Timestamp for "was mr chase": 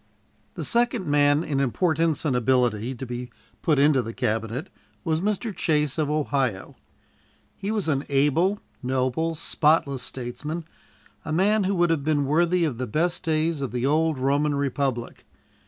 5.03-5.99